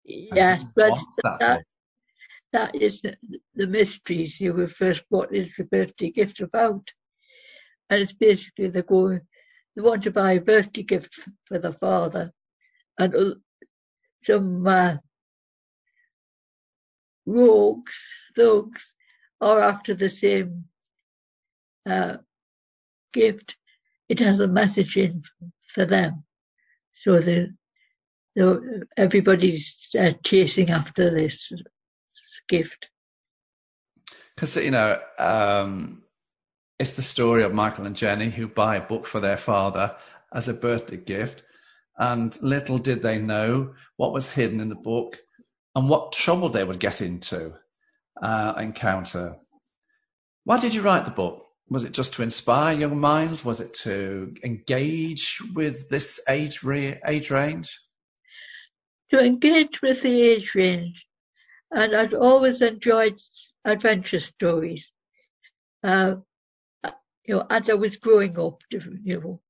Yes, 0.05 0.65
but 0.75 0.97
that, 1.23 1.39
that, 1.39 1.63
that 2.53 2.75
is 2.75 3.01
the, 3.01 3.17
the 3.55 3.67
mysteries. 3.67 4.39
You 4.39 4.53
were 4.53 4.67
first, 4.67 5.03
what 5.09 5.33
is 5.35 5.55
the 5.57 5.65
birthday 5.65 6.11
gift 6.11 6.39
about? 6.39 6.87
And 7.89 8.01
it's 8.01 8.13
basically 8.13 8.69
the 8.69 8.83
go, 8.83 9.19
they 9.75 9.81
want 9.81 10.03
to 10.03 10.11
buy 10.11 10.33
a 10.33 10.41
birthday 10.41 10.83
gift 10.83 11.19
for 11.45 11.59
the 11.59 11.73
father, 11.73 12.31
and 12.97 13.35
some 14.21 14.65
uh, 14.65 14.97
rogues, 17.25 17.93
thugs, 18.35 18.93
are 19.41 19.61
after 19.61 19.95
the 19.95 20.09
same 20.09 20.65
uh, 21.85 22.17
gift. 23.11 23.55
It 24.07 24.19
has 24.19 24.39
a 24.39 24.47
message 24.47 24.95
in 24.95 25.23
for 25.63 25.85
them, 25.85 26.23
so 26.93 27.19
the, 27.19 27.55
the 28.35 28.85
everybody's 28.95 29.89
uh, 29.99 30.13
chasing 30.23 30.69
after 30.69 31.09
this 31.09 31.51
gift. 32.47 32.89
Because 34.35 34.55
you 34.55 34.71
know, 34.71 34.99
um, 35.19 36.03
it's 36.79 36.91
the 36.91 37.01
story 37.01 37.43
of 37.43 37.53
Michael 37.53 37.85
and 37.85 37.95
Jenny 37.95 38.29
who 38.29 38.47
buy 38.47 38.77
a 38.77 38.81
book 38.81 39.05
for 39.05 39.19
their 39.19 39.37
father 39.37 39.95
as 40.33 40.47
a 40.47 40.53
birthday 40.53 40.97
gift, 40.97 41.43
and 41.97 42.39
little 42.41 42.77
did 42.77 43.01
they 43.01 43.19
know 43.19 43.73
what 43.97 44.13
was 44.13 44.29
hidden 44.29 44.59
in 44.59 44.69
the 44.69 44.75
book 44.75 45.19
and 45.75 45.89
what 45.89 46.11
trouble 46.11 46.49
they 46.49 46.63
would 46.63 46.79
get 46.79 47.01
into, 47.01 47.53
uh, 48.21 48.53
encounter. 48.57 49.35
Why 50.43 50.59
did 50.59 50.73
you 50.73 50.81
write 50.81 51.05
the 51.05 51.11
book? 51.11 51.45
Was 51.69 51.83
it 51.83 51.93
just 51.93 52.13
to 52.15 52.23
inspire 52.23 52.77
young 52.77 52.99
minds? 52.99 53.45
Was 53.45 53.61
it 53.61 53.73
to 53.75 54.33
engage 54.43 55.41
with 55.55 55.89
this 55.89 56.19
age 56.27 56.63
re- 56.63 56.99
age 57.07 57.31
range? 57.31 57.79
To 59.11 59.19
engage 59.19 59.81
with 59.81 60.01
the 60.01 60.21
age 60.21 60.53
range, 60.55 61.07
and 61.73 61.95
I'd 61.95 62.13
always 62.13 62.61
enjoyed 62.61 63.19
adventure 63.65 64.19
stories. 64.19 64.91
Uh, 65.83 66.15
you 67.25 67.35
know, 67.35 67.47
as 67.49 67.69
I 67.69 67.73
was 67.73 67.97
growing 67.97 68.37
up, 68.37 68.61
you 68.69 69.19
know, 69.19 69.41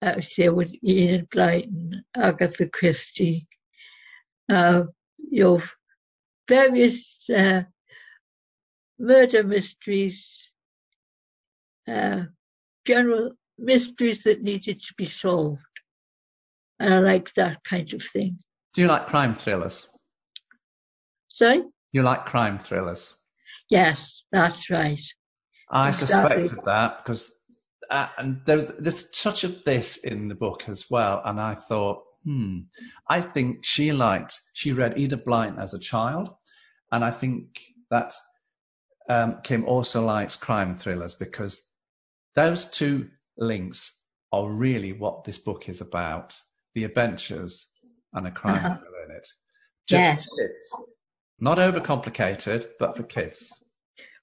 uh, 0.00 0.20
say 0.20 0.48
with 0.48 0.74
Enid 0.84 1.28
Blyton, 1.30 2.02
Agatha 2.16 2.68
Christie, 2.68 3.46
uh, 4.48 4.84
you 5.18 5.44
know, 5.44 5.62
various 6.48 7.24
uh, 7.34 7.62
murder 8.98 9.44
mysteries, 9.44 10.50
uh, 11.86 12.22
general 12.86 13.32
mysteries 13.58 14.22
that 14.22 14.42
needed 14.42 14.80
to 14.82 14.94
be 14.96 15.04
solved. 15.04 15.62
And 16.80 16.94
I 16.94 17.00
like 17.00 17.34
that 17.34 17.62
kind 17.64 17.92
of 17.92 18.02
thing. 18.02 18.38
Do 18.72 18.82
you 18.82 18.86
like 18.86 19.08
crime 19.08 19.34
thrillers? 19.34 19.88
Sorry? 21.38 21.62
You 21.92 22.02
like 22.02 22.26
crime 22.26 22.58
thrillers? 22.58 23.14
Yes, 23.70 24.24
that's 24.32 24.68
right. 24.70 25.00
I 25.70 25.88
exactly. 25.90 26.06
suspected 26.06 26.64
that 26.64 27.04
because 27.04 27.32
uh, 27.90 28.08
and 28.18 28.40
there's 28.44 28.66
there's 28.80 29.04
a 29.04 29.12
touch 29.12 29.44
of 29.44 29.62
this 29.62 29.98
in 29.98 30.26
the 30.26 30.34
book 30.34 30.64
as 30.68 30.90
well, 30.90 31.22
and 31.24 31.40
I 31.40 31.54
thought, 31.54 32.02
hmm, 32.24 32.62
I 33.08 33.20
think 33.20 33.64
she 33.64 33.92
liked 33.92 34.34
she 34.52 34.72
read 34.72 34.98
Enid 34.98 35.24
Blyton 35.24 35.62
as 35.62 35.74
a 35.74 35.78
child, 35.78 36.30
and 36.90 37.04
I 37.04 37.12
think 37.12 37.46
that 37.88 38.14
um, 39.08 39.38
Kim 39.44 39.64
also 39.64 40.04
likes 40.04 40.34
crime 40.34 40.74
thrillers 40.74 41.14
because 41.14 41.62
those 42.34 42.68
two 42.68 43.10
links 43.36 43.92
are 44.32 44.50
really 44.50 44.92
what 44.92 45.22
this 45.22 45.38
book 45.38 45.68
is 45.68 45.80
about: 45.80 46.36
the 46.74 46.82
adventures 46.82 47.68
and 48.12 48.26
a 48.26 48.32
crime 48.32 48.56
uh-huh. 48.56 48.76
thriller 48.76 49.04
in 49.08 49.16
it. 49.16 49.28
Just 49.86 50.28
yes. 50.36 50.97
Not 51.40 51.58
overcomplicated, 51.58 52.70
but 52.78 52.96
for 52.96 53.04
kids. 53.04 53.52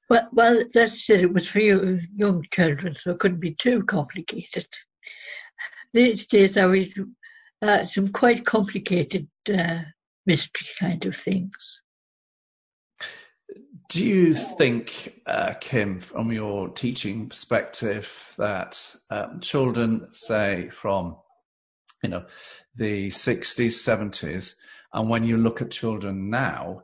Well, 0.10 0.28
well, 0.34 0.63
that's 0.73 1.10
it. 1.10 1.21
It 1.21 1.34
was 1.34 1.47
for 1.47 1.60
you, 1.60 2.01
young 2.15 2.45
children, 2.51 2.93
so 2.95 3.12
it 3.12 3.19
couldn't 3.19 3.39
be 3.39 3.56
too 3.56 3.84
complicated. 3.84 4.67
These 5.93 6.28
days, 6.28 6.58
I 6.58 6.65
read 6.65 6.93
uh, 7.62 7.86
some 7.86 8.10
quite 8.10 8.45
complicated 8.45 9.28
uh, 9.51 9.80
mystery 10.25 10.67
kind 10.80 11.06
of 11.06 11.15
things. 11.15 11.82
Do 13.89 14.04
you 14.04 14.34
think, 14.34 15.21
uh, 15.25 15.54
Kim, 15.62 15.99
from 15.99 16.32
your 16.32 16.69
teaching 16.69 17.30
perspective, 17.30 18.34
that 18.38 18.95
um, 19.10 19.39
children, 19.39 20.10
say 20.12 20.69
from, 20.69 21.17
you 22.04 22.10
know, 22.10 22.25
the 22.75 23.10
sixties, 23.10 23.82
seventies, 23.82 24.56
and 24.91 25.10
when 25.10 25.23
you 25.23 25.38
look 25.38 25.62
at 25.62 25.71
children 25.71 26.30
now, 26.30 26.84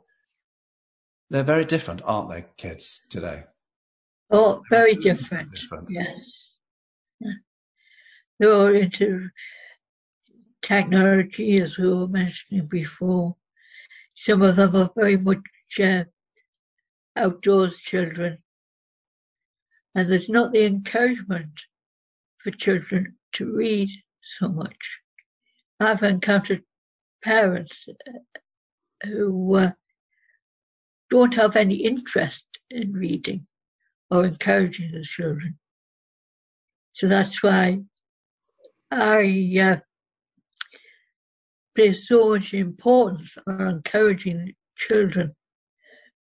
they're 1.32 1.42
very 1.42 1.64
different, 1.64 2.02
aren't 2.04 2.28
they, 2.28 2.44
kids 2.58 3.06
today? 3.08 3.44
Oh, 4.30 4.62
very 4.68 4.94
different. 4.94 5.50
different. 5.50 5.88
Yes. 5.90 6.30
They're 8.38 8.52
all 8.52 8.74
into 8.74 9.30
technology, 10.60 11.56
as 11.58 11.78
we 11.78 11.88
were 11.88 12.06
mentioning 12.06 12.66
before. 12.70 13.34
Some 14.14 14.42
of 14.42 14.56
them 14.56 14.76
are 14.76 14.90
very 14.94 15.16
much 15.16 15.40
uh, 15.82 16.04
outdoors 17.16 17.78
children. 17.78 18.36
And 19.94 20.10
there's 20.10 20.28
not 20.28 20.52
the 20.52 20.66
encouragement 20.66 21.52
for 22.42 22.50
children 22.50 23.16
to 23.32 23.54
read 23.54 23.88
so 24.20 24.48
much. 24.48 24.98
I've 25.80 26.02
encountered 26.02 26.62
parents 27.24 27.88
uh, 27.88 29.06
who 29.06 29.54
uh, 29.56 29.72
don't 31.12 31.34
have 31.34 31.56
any 31.56 31.74
interest 31.74 32.46
in 32.70 32.90
reading 32.94 33.46
or 34.10 34.24
encouraging 34.24 34.90
the 34.92 35.02
children. 35.02 35.58
So 36.94 37.06
that's 37.06 37.42
why 37.42 37.80
I 38.90 39.58
uh, 39.60 39.76
place 41.74 42.08
so 42.08 42.30
much 42.30 42.54
importance 42.54 43.36
on 43.46 43.60
encouraging 43.60 44.54
children 44.76 45.36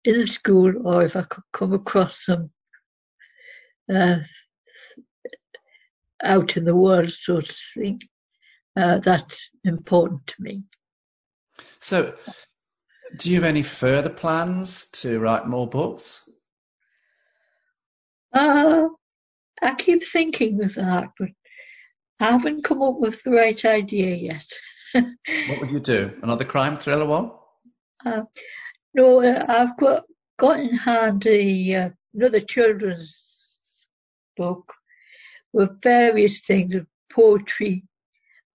in 0.05 0.26
school 0.26 0.72
or 0.85 1.05
if 1.05 1.14
I 1.14 1.22
could 1.22 1.44
come 1.53 1.72
across 1.72 2.24
them 2.26 2.50
uh, 3.94 4.18
out 6.24 6.57
in 6.57 6.64
the 6.64 6.74
world, 6.74 7.12
so 7.12 7.40
to 7.40 7.53
speak. 7.53 8.09
Uh, 8.76 8.98
that's 8.98 9.50
important 9.64 10.26
to 10.26 10.35
me. 10.40 10.66
So, 11.79 12.16
do 13.16 13.31
you 13.31 13.37
have 13.37 13.44
any 13.44 13.62
further 13.62 14.11
plans 14.11 14.87
to 14.90 15.18
write 15.20 15.46
more 15.46 15.68
books? 15.68 16.29
Uh, 18.33 18.88
I 19.62 19.75
keep 19.75 20.05
thinking 20.05 20.62
of 20.62 20.75
that, 20.75 21.11
but 21.18 21.29
I 22.20 22.33
haven't 22.33 22.64
come 22.64 22.83
up 22.83 22.99
with 22.99 23.23
the 23.23 23.33
right 23.33 23.64
idea 23.64 24.14
yet. 24.14 24.46
what 24.94 25.61
would 25.61 25.70
you 25.70 25.81
do? 25.81 26.12
Another 26.23 26.44
crime 26.44 26.79
thriller 26.79 27.07
one? 27.07 27.33
Uh, 28.05 28.23
no, 28.94 29.23
uh, 29.23 29.44
I've 29.49 29.77
got 29.77 30.05
got 30.38 30.61
in 30.61 30.75
hand 30.75 31.27
a, 31.27 31.75
uh, 31.75 31.90
another 32.14 32.40
children's 32.40 33.87
book 34.37 34.73
with 35.53 35.83
various 35.83 36.40
things 36.40 36.75
of 36.75 36.87
poetry 37.12 37.85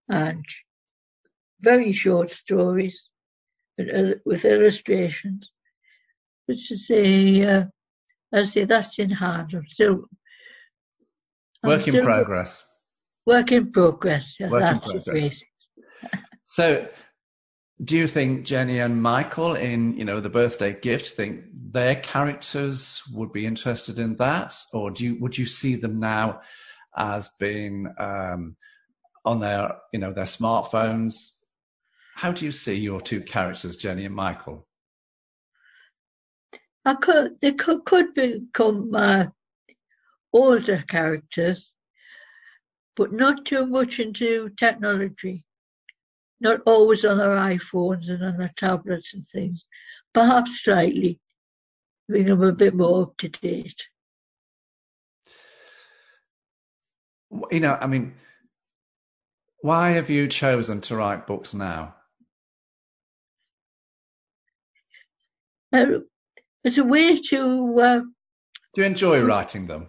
and 0.09 0.43
very 1.61 1.91
short 1.91 2.31
stories 2.31 3.03
with 3.77 4.45
illustrations. 4.45 5.51
Which 6.47 6.71
is 6.71 6.87
a, 6.91 7.43
uh, 7.43 7.63
I 8.33 8.43
say 8.43 8.65
that's 8.65 8.99
in 8.99 9.09
hand. 9.09 9.53
I'm 9.53 9.67
still 9.67 10.05
I'm 11.63 11.69
work 11.69 11.87
in 11.87 11.93
still 11.93 12.05
progress. 12.05 12.69
Work 13.25 13.51
in 13.51 13.71
progress. 13.71 14.35
Work 14.39 14.73
in 14.73 14.79
progress. 14.79 15.41
so, 16.43 16.87
do 17.83 17.97
you 17.97 18.07
think 18.07 18.45
Jenny 18.45 18.79
and 18.79 19.01
Michael 19.01 19.55
in 19.55 19.97
you 19.97 20.05
know 20.05 20.19
the 20.19 20.29
birthday 20.29 20.79
gift 20.79 21.15
think 21.15 21.45
their 21.51 21.95
characters 21.95 23.01
would 23.11 23.33
be 23.33 23.45
interested 23.45 23.97
in 23.97 24.15
that, 24.17 24.55
or 24.71 24.91
do 24.91 25.03
you 25.03 25.17
would 25.19 25.37
you 25.37 25.47
see 25.47 25.75
them 25.75 25.99
now 25.99 26.41
as 26.95 27.29
being 27.39 27.91
um, 27.99 28.55
on 29.25 29.39
their 29.39 29.75
you 29.91 29.99
know 29.99 30.13
their 30.13 30.25
smartphones 30.25 31.31
how 32.15 32.31
do 32.31 32.45
you 32.45 32.51
see 32.51 32.75
your 32.75 33.01
two 33.01 33.19
characters, 33.19 33.75
Jenny 33.75 34.05
and 34.05 34.15
Michael? 34.15 34.65
I 36.85 36.93
could, 36.95 37.41
they 37.41 37.51
could, 37.51 37.83
could 37.83 38.13
become 38.13 38.95
uh, 38.95 39.25
older 40.31 40.81
characters, 40.87 41.73
but 42.95 43.11
not 43.11 43.43
too 43.43 43.65
much 43.65 43.99
into 43.99 44.49
technology. 44.57 45.43
Not 46.39 46.61
always 46.65 47.03
on 47.03 47.17
their 47.17 47.35
iPhones 47.35 48.09
and 48.09 48.23
on 48.23 48.37
their 48.37 48.51
tablets 48.55 49.13
and 49.13 49.27
things. 49.27 49.65
Perhaps 50.13 50.63
slightly, 50.63 51.19
bring 52.07 52.27
them 52.27 52.41
a 52.43 52.53
bit 52.53 52.75
more 52.75 53.03
up 53.03 53.17
to 53.17 53.27
date. 53.27 53.87
You 57.51 57.59
know, 57.59 57.77
I 57.81 57.87
mean, 57.87 58.13
why 59.59 59.89
have 59.89 60.09
you 60.09 60.29
chosen 60.29 60.79
to 60.81 60.95
write 60.95 61.27
books 61.27 61.53
now? 61.53 61.95
Uh, 65.75 65.99
it's 66.63 66.77
a 66.77 66.83
way 66.83 67.17
to. 67.17 67.79
Uh, 67.79 67.99
do 68.73 68.81
you 68.81 68.83
enjoy 68.83 69.21
writing 69.21 69.67
them? 69.67 69.87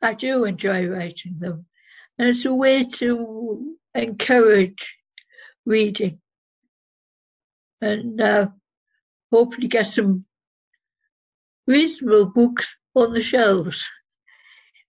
I 0.00 0.14
do 0.14 0.44
enjoy 0.44 0.86
writing 0.86 1.36
them. 1.36 1.66
And 2.18 2.28
it's 2.28 2.44
a 2.44 2.54
way 2.54 2.84
to 2.84 3.76
encourage 3.94 4.94
reading 5.64 6.20
and 7.80 8.20
uh, 8.20 8.48
hopefully 9.32 9.68
get 9.68 9.88
some 9.88 10.24
reasonable 11.66 12.26
books 12.26 12.74
on 12.94 13.12
the 13.12 13.22
shelves 13.22 13.86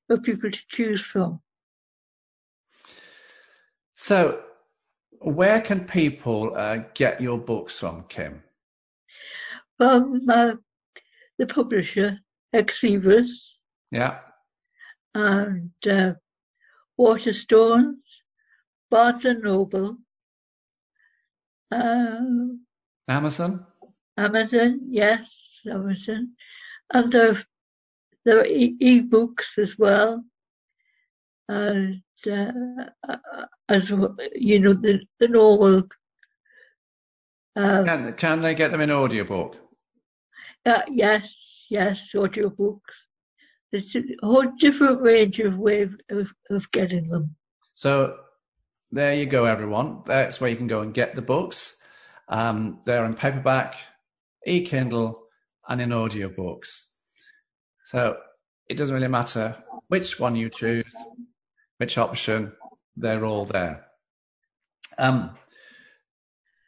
for 0.08 0.20
people 0.20 0.52
to 0.52 0.60
choose 0.70 1.02
from. 1.02 1.42
So, 3.96 4.44
where 5.20 5.62
can 5.62 5.86
people 5.86 6.54
uh, 6.56 6.78
get 6.94 7.20
your 7.20 7.40
books 7.40 7.80
from, 7.80 8.06
Kim? 8.08 8.44
From 9.78 10.22
uh, 10.28 10.54
the 11.38 11.46
publisher, 11.46 12.20
Xeris. 12.54 13.30
Yeah. 13.92 14.20
And 15.14 15.72
uh, 15.88 16.14
Waterstones, 17.00 17.96
Barnes 18.90 19.26
and 19.26 19.44
Noble. 19.44 19.98
Uh, 21.72 22.20
Amazon? 23.08 23.66
Amazon, 24.18 24.80
yes, 24.90 25.30
Amazon. 25.70 26.32
And 26.94 27.12
there, 27.12 27.38
there 28.26 28.40
are 28.40 28.46
e- 28.46 29.02
books 29.02 29.58
as 29.58 29.78
well. 29.78 30.24
And 31.50 32.02
uh, 32.30 32.52
as 33.70 33.90
you 33.90 34.60
know, 34.60 34.74
the, 34.74 35.02
the 35.20 35.28
normal. 35.28 35.84
Uh, 37.56 37.84
can, 37.84 38.14
can 38.14 38.40
they 38.40 38.54
get 38.56 38.72
them 38.72 38.82
in 38.82 38.92
audiobook? 38.92 39.58
Uh, 40.68 40.82
yes, 40.92 41.34
yes, 41.70 42.12
audiobooks. 42.14 42.82
There's 43.72 43.96
a 43.96 44.04
whole 44.22 44.52
different 44.60 45.02
range 45.02 45.40
of 45.40 45.58
ways 45.58 45.96
of, 46.10 46.30
of 46.50 46.70
getting 46.72 47.06
them. 47.06 47.36
So 47.74 48.14
there 48.92 49.14
you 49.14 49.26
go, 49.28 49.46
everyone. 49.46 50.02
That's 50.06 50.42
where 50.42 50.50
you 50.50 50.58
can 50.58 50.68
go 50.68 50.82
and 50.82 50.94
get 50.94 51.16
the 51.16 51.22
books. 51.22 51.78
Um, 52.28 52.82
they're 52.84 53.06
in 53.06 53.14
paperback, 53.14 53.78
e-Kindle, 54.46 55.24
and 55.70 55.80
in 55.80 55.92
audiobooks. 55.92 56.82
So 57.86 58.18
it 58.70 58.76
doesn't 58.76 58.94
really 58.94 59.08
matter 59.08 59.56
which 59.88 60.20
one 60.20 60.36
you 60.36 60.50
choose, 60.50 60.94
which 61.78 61.98
option, 61.98 62.52
they're 62.98 63.26
all 63.26 63.46
there. 63.46 63.86
Um, 64.98 65.38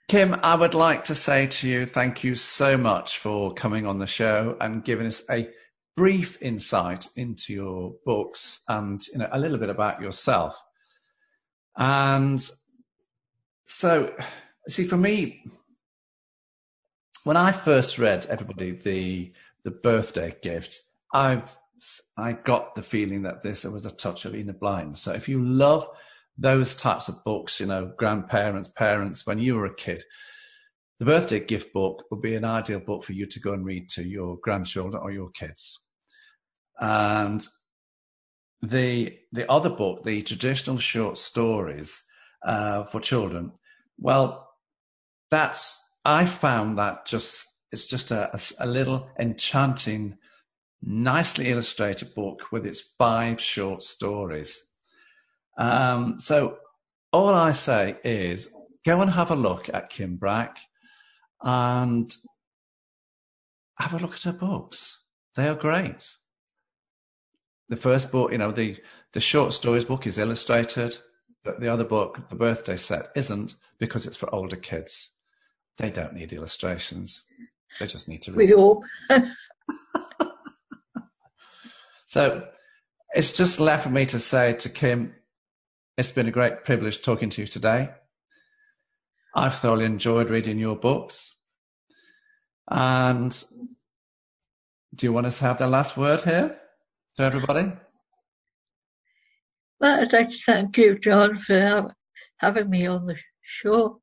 Kim, 0.09 0.35
I 0.41 0.55
would 0.55 0.73
like 0.73 1.05
to 1.05 1.13
say 1.13 1.45
to 1.45 1.67
you, 1.67 1.85
thank 1.85 2.23
you 2.23 2.33
so 2.33 2.75
much 2.75 3.19
for 3.19 3.53
coming 3.53 3.85
on 3.85 3.99
the 3.99 4.07
show 4.07 4.57
and 4.59 4.83
giving 4.83 5.05
us 5.05 5.21
a 5.29 5.47
brief 5.95 6.41
insight 6.41 7.05
into 7.15 7.53
your 7.53 7.93
books 8.07 8.63
and 8.67 9.05
you 9.13 9.19
know 9.19 9.29
a 9.31 9.37
little 9.37 9.59
bit 9.59 9.69
about 9.69 10.01
yourself. 10.01 10.59
And 11.77 12.43
so, 13.67 14.15
see, 14.67 14.85
for 14.85 14.97
me, 14.97 15.43
when 17.23 17.37
I 17.37 17.51
first 17.51 17.99
read 17.99 18.25
everybody 18.25 18.71
the 18.71 19.31
the 19.63 19.69
birthday 19.69 20.35
gift, 20.41 20.81
I've 21.13 21.55
I 22.17 22.31
got 22.31 22.73
the 22.73 22.81
feeling 22.81 23.21
that 23.21 23.43
this 23.43 23.63
was 23.63 23.85
a 23.85 23.91
touch 23.91 24.25
of 24.25 24.33
Enid 24.33 24.59
Blyton. 24.59 24.97
So 24.97 25.13
if 25.13 25.29
you 25.29 25.45
love 25.45 25.87
those 26.39 26.73
types 26.73 27.09
of 27.09 27.23
books, 27.23 27.59
you 27.59 27.65
know, 27.65 27.91
grandparents, 27.97 28.69
parents, 28.69 29.27
when 29.27 29.39
you 29.39 29.55
were 29.55 29.65
a 29.65 29.75
kid, 29.75 30.03
the 30.99 31.05
birthday 31.05 31.39
gift 31.39 31.73
book 31.73 32.03
would 32.09 32.21
be 32.21 32.35
an 32.35 32.45
ideal 32.45 32.79
book 32.79 33.03
for 33.03 33.13
you 33.13 33.25
to 33.25 33.39
go 33.39 33.53
and 33.53 33.65
read 33.65 33.89
to 33.89 34.03
your 34.03 34.37
grandchildren 34.41 35.01
or 35.01 35.11
your 35.11 35.29
kids. 35.31 35.77
And 36.79 37.45
the 38.61 39.17
the 39.31 39.49
other 39.49 39.69
book, 39.69 40.03
the 40.03 40.21
traditional 40.21 40.77
short 40.77 41.17
stories 41.17 42.01
uh, 42.45 42.83
for 42.83 42.99
children, 42.99 43.53
well, 43.97 44.49
that's 45.29 45.81
I 46.05 46.25
found 46.25 46.77
that 46.77 47.05
just 47.05 47.45
it's 47.71 47.87
just 47.87 48.11
a, 48.11 48.33
a, 48.33 48.65
a 48.65 48.67
little 48.67 49.09
enchanting 49.19 50.17
nicely 50.81 51.51
illustrated 51.51 52.13
book 52.15 52.51
with 52.51 52.65
its 52.65 52.81
five 52.97 53.41
short 53.41 53.81
stories. 53.81 54.63
Um, 55.59 56.19
so 56.19 56.57
all 57.13 57.35
I 57.35 57.51
say 57.51 57.97
is 58.03 58.49
go 58.83 59.01
and 59.01 59.11
have 59.11 59.29
a 59.29 59.35
look 59.35 59.69
at 59.71 59.91
Kim 59.91 60.15
Brack 60.15 60.57
and 61.43 62.11
have 63.77 63.93
a 63.93 63.99
look 63.99 64.15
at 64.15 64.23
her 64.23 64.31
books. 64.31 65.03
They 65.35 65.47
are 65.47 65.55
great. 65.55 66.09
The 67.67 67.75
first 67.75 68.11
book, 68.11 68.31
you 68.31 68.39
know, 68.39 68.51
the, 68.51 68.77
the 69.13 69.19
short 69.19 69.53
stories 69.53 69.85
book 69.85 70.07
is 70.07 70.17
illustrated, 70.17 70.97
but 71.43 71.59
the 71.59 71.67
other 71.67 71.83
book, 71.83 72.27
the 72.29 72.35
birthday 72.35 72.77
set, 72.77 73.09
isn't 73.15 73.53
because 73.77 74.07
it's 74.07 74.17
for 74.17 74.33
older 74.33 74.55
kids. 74.55 75.11
They 75.77 75.91
don't 75.91 76.15
need 76.15 76.33
illustrations. 76.33 77.23
They 77.79 77.85
just 77.85 78.09
need 78.09 78.23
to 78.23 78.31
read. 78.31 78.49
We 78.49 78.55
hope. 78.55 78.83
So 82.09 82.47
it's 83.13 83.33
just 83.33 83.59
left 83.59 83.83
for 83.83 83.91
me 83.91 84.07
to 84.07 84.17
say 84.17 84.53
to 84.53 84.69
Kim, 84.69 85.13
it's 85.99 86.13
been 86.13 86.29
a 86.29 86.31
great 86.31 86.63
privilege 86.63 87.01
talking 87.01 87.29
to 87.29 87.41
you 87.41 87.47
today. 87.47 87.89
I've 89.35 89.55
thoroughly 89.55 89.83
enjoyed 89.83 90.29
reading 90.29 90.57
your 90.57 90.77
books. 90.77 91.35
And 92.71 93.31
do 94.95 95.05
you 95.05 95.11
want 95.11 95.27
us 95.27 95.39
to 95.39 95.43
have 95.43 95.57
the 95.57 95.67
last 95.67 95.97
word 95.97 96.21
here 96.21 96.57
to 97.17 97.23
everybody? 97.23 97.73
Well, 99.81 99.99
I'd 99.99 100.13
like 100.13 100.29
to 100.29 100.37
thank 100.37 100.77
you, 100.77 100.97
John, 100.97 101.35
for 101.35 101.93
having 102.37 102.69
me 102.69 102.87
on 102.87 103.05
the 103.05 103.17
show. 103.41 103.99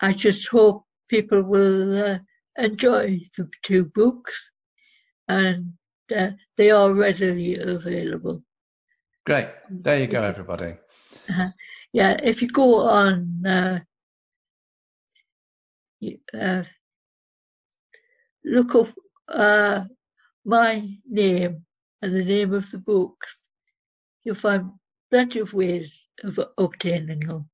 I 0.00 0.12
just 0.12 0.46
hope 0.48 0.84
people 1.08 1.42
will 1.42 2.12
uh, 2.12 2.18
enjoy 2.58 3.20
the 3.38 3.48
two 3.62 3.86
books 3.86 4.50
and 5.28 5.72
uh, 6.14 6.32
they 6.58 6.70
are 6.70 6.92
readily 6.92 7.56
available. 7.56 8.42
Great. 9.24 9.48
There 9.70 9.98
you 9.98 10.08
go, 10.08 10.22
everybody. 10.22 10.76
Uh, 11.28 11.50
yeah, 11.92 12.16
if 12.22 12.42
you 12.42 12.48
go 12.48 12.80
on 12.80 13.46
uh, 13.46 13.78
uh, 16.38 16.62
look 18.44 18.74
up 18.74 18.88
uh, 19.28 19.84
my 20.44 20.88
name 21.08 21.64
and 22.02 22.14
the 22.14 22.24
name 22.24 22.54
of 22.54 22.70
the 22.70 22.78
books, 22.78 23.34
you'll 24.24 24.34
find 24.34 24.70
plenty 25.10 25.40
of 25.40 25.52
ways 25.52 25.92
of 26.22 26.38
obtaining 26.58 27.20
them. 27.20 27.48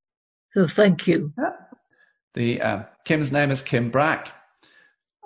So 0.50 0.66
thank 0.66 1.06
you. 1.06 1.32
The 2.34 2.60
uh, 2.60 2.82
Kim's 3.04 3.32
name 3.32 3.50
is 3.50 3.62
Kim 3.62 3.90
Brack. 3.90 4.32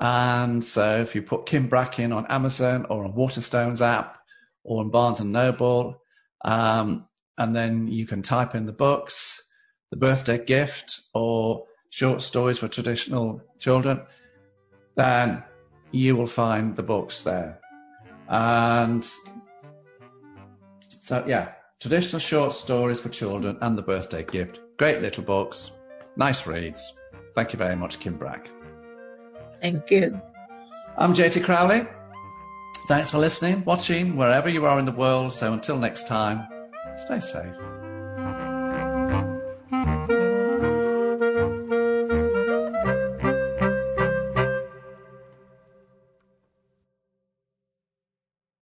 And 0.01 0.65
so 0.65 1.01
if 1.01 1.15
you 1.15 1.23
put 1.23 1.47
Kim 1.47 1.69
Brack 1.69 1.99
in 1.99 2.13
on 2.13 2.27
Amazon 2.27 2.87
or 2.91 3.05
on 3.05 3.15
Waterstones 3.15 3.81
app 3.81 4.19
or 4.63 4.83
on 4.83 4.91
Barnes 4.91 5.21
and 5.21 5.33
Noble, 5.33 6.03
um, 6.45 7.07
and 7.39 7.55
then 7.55 7.89
you 7.89 8.07
can 8.07 8.23
type 8.23 8.55
in 8.55 8.67
the 8.67 8.73
books, 8.73 9.43
the 9.91 9.97
birthday 9.97 10.43
gift, 10.43 11.01
or 11.15 11.65
short 11.91 12.21
stories 12.21 12.59
for 12.59 12.69
traditional 12.69 13.41
children, 13.59 14.01
then 14.95 15.43
you 15.93 16.17
will 16.17 16.27
find 16.27 16.77
the 16.77 16.83
books 16.83 17.23
there. 17.23 17.61
And 18.29 19.07
so, 20.89 21.25
yeah, 21.27 21.53
traditional 21.81 22.21
short 22.21 22.53
stories 22.53 22.99
for 23.01 23.09
children 23.09 23.59
and 23.61 23.79
the 23.79 23.83
birthday 23.83 24.25
gift. 24.25 24.61
Great 24.79 25.01
little 25.01 25.23
books, 25.23 25.73
nice 26.17 26.47
reads. 26.47 26.93
Thank 27.35 27.53
you 27.53 27.59
very 27.59 27.77
much, 27.77 28.01
Kim 28.01 28.17
Brack. 28.17 28.51
Thank 29.61 29.91
you. 29.91 30.21
I'm 30.99 31.15
JT 31.15 31.45
Crowley. 31.45 31.87
Thanks 32.89 33.11
for 33.11 33.19
listening, 33.19 33.65
watching, 33.65 34.17
wherever 34.17 34.49
you 34.49 34.65
are 34.65 34.79
in 34.79 34.87
the 34.87 34.93
world. 34.93 35.33
So 35.33 35.53
until 35.53 35.79
next 35.79 36.07
time, 36.07 36.47
stay 36.97 37.21
safe. 37.21 37.76